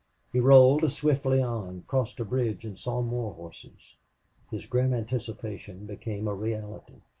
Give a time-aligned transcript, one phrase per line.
[0.33, 3.97] He rolled swiftly on, crossed a bridge, and saw more horses.
[4.49, 7.01] His grim anticipation became a reality.